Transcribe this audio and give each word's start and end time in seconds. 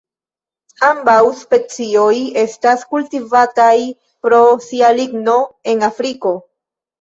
Ambaŭ 0.85 1.17
specioj 1.41 2.15
estas 2.43 2.85
kultivataj 2.95 3.75
pro 4.25 4.41
sia 4.65 4.91
ligno 5.01 5.37
en 5.75 5.87
Afriko. 5.91 6.35